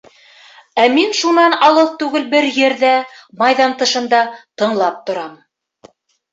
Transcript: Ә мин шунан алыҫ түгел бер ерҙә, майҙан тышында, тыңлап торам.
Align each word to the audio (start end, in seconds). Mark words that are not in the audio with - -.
Ә 0.83 0.87
мин 0.93 1.13
шунан 1.17 1.55
алыҫ 1.67 1.91
түгел 1.99 2.25
бер 2.33 2.49
ерҙә, 2.61 2.95
майҙан 3.45 3.79
тышында, 3.85 4.25
тыңлап 4.63 5.01
торам. 5.11 5.41